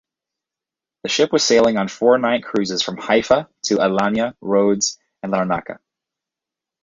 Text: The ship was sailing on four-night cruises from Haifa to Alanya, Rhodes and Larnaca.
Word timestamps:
The 1.03 1.09
ship 1.09 1.31
was 1.31 1.43
sailing 1.43 1.77
on 1.77 1.87
four-night 1.87 2.43
cruises 2.43 2.81
from 2.81 2.97
Haifa 2.97 3.47
to 3.65 3.75
Alanya, 3.75 4.33
Rhodes 4.41 4.97
and 5.21 5.31
Larnaca. 5.31 5.77